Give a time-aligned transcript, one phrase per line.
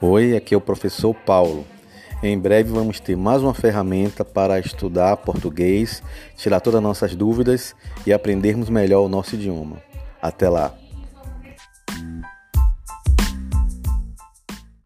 [0.00, 1.66] Oi, aqui é o professor Paulo.
[2.22, 6.02] Em breve vamos ter mais uma ferramenta para estudar português,
[6.36, 7.74] tirar todas as nossas dúvidas
[8.06, 9.76] e aprendermos melhor o nosso idioma.
[10.20, 10.87] Até lá!